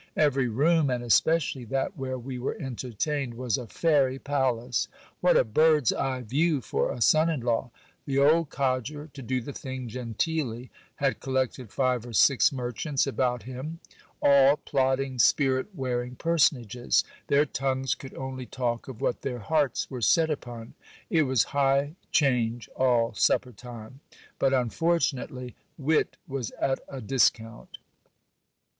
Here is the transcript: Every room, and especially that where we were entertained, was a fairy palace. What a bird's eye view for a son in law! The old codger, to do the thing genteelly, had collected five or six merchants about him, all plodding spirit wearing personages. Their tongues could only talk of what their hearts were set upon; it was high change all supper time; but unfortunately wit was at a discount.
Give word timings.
Every 0.17 0.47
room, 0.47 0.89
and 0.89 1.03
especially 1.03 1.63
that 1.65 1.95
where 1.95 2.17
we 2.17 2.39
were 2.39 2.57
entertained, 2.59 3.35
was 3.35 3.55
a 3.55 3.67
fairy 3.67 4.17
palace. 4.17 4.87
What 5.19 5.37
a 5.37 5.43
bird's 5.43 5.93
eye 5.93 6.23
view 6.23 6.59
for 6.59 6.91
a 6.91 6.99
son 6.99 7.29
in 7.29 7.41
law! 7.41 7.69
The 8.07 8.17
old 8.17 8.49
codger, 8.49 9.11
to 9.13 9.21
do 9.21 9.41
the 9.41 9.53
thing 9.53 9.87
genteelly, 9.89 10.71
had 10.95 11.19
collected 11.19 11.69
five 11.71 12.03
or 12.03 12.13
six 12.13 12.51
merchants 12.51 13.05
about 13.05 13.43
him, 13.43 13.79
all 14.23 14.57
plodding 14.57 15.19
spirit 15.19 15.67
wearing 15.75 16.15
personages. 16.15 17.03
Their 17.27 17.45
tongues 17.45 17.93
could 17.93 18.15
only 18.15 18.47
talk 18.47 18.87
of 18.87 19.01
what 19.01 19.21
their 19.21 19.37
hearts 19.37 19.91
were 19.91 20.01
set 20.01 20.31
upon; 20.31 20.73
it 21.11 21.27
was 21.29 21.43
high 21.53 21.93
change 22.11 22.67
all 22.69 23.13
supper 23.13 23.51
time; 23.51 23.99
but 24.39 24.51
unfortunately 24.51 25.53
wit 25.77 26.17
was 26.27 26.49
at 26.59 26.79
a 26.89 27.01
discount. 27.01 27.77